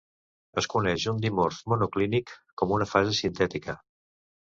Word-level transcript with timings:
Es 0.59 0.67
coneix 0.73 1.03
un 1.11 1.19
dimorf 1.25 1.59
monoclínic 1.73 2.31
com 2.63 2.73
una 2.79 2.87
fase 2.93 3.13
sintètica. 3.19 3.77